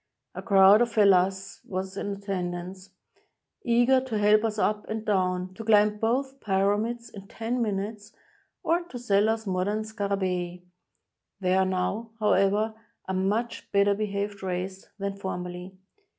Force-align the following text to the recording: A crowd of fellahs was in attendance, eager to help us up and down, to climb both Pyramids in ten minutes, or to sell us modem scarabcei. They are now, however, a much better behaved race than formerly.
A 0.33 0.41
crowd 0.41 0.81
of 0.81 0.91
fellahs 0.91 1.59
was 1.63 1.95
in 1.95 2.11
attendance, 2.13 2.89
eager 3.61 4.01
to 4.01 4.17
help 4.17 4.43
us 4.43 4.57
up 4.57 4.89
and 4.89 5.05
down, 5.05 5.53
to 5.53 5.63
climb 5.63 5.99
both 5.99 6.39
Pyramids 6.39 7.11
in 7.11 7.27
ten 7.27 7.61
minutes, 7.61 8.11
or 8.63 8.81
to 8.85 8.97
sell 8.97 9.29
us 9.29 9.45
modem 9.45 9.83
scarabcei. 9.83 10.63
They 11.39 11.53
are 11.53 11.65
now, 11.65 12.09
however, 12.19 12.73
a 13.07 13.13
much 13.13 13.71
better 13.71 13.93
behaved 13.93 14.41
race 14.41 14.89
than 14.97 15.17
formerly. 15.17 15.77